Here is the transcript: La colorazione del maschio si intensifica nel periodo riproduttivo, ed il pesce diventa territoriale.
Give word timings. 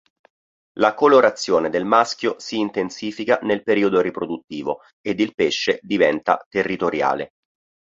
La 0.79 0.95
colorazione 0.95 1.69
del 1.69 1.85
maschio 1.85 2.39
si 2.39 2.57
intensifica 2.57 3.37
nel 3.43 3.61
periodo 3.61 4.01
riproduttivo, 4.01 4.79
ed 4.99 5.19
il 5.19 5.35
pesce 5.35 5.77
diventa 5.83 6.43
territoriale. 6.49 7.33